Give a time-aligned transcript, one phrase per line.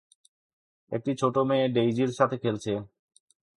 [0.91, 2.73] একটি ছোট মেয়ে ডেইজির সাথে খেলছে।